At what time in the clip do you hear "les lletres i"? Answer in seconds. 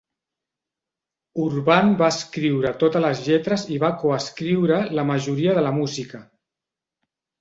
3.05-3.77